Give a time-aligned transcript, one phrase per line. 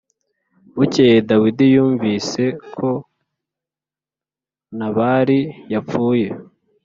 [0.75, 2.43] Bukeye Dawidi yumvise
[2.75, 2.89] ko
[4.77, 5.39] Nabali
[5.73, 6.27] yapfuye